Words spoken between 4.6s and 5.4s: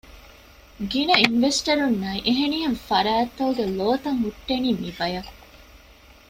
މިބަޔަށް